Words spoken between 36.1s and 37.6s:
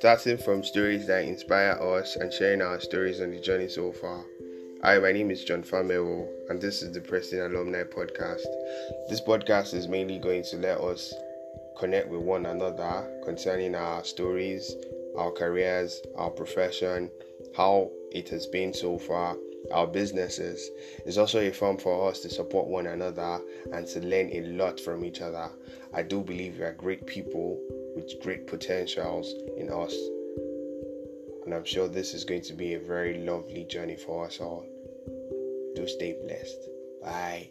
blessed. Bye.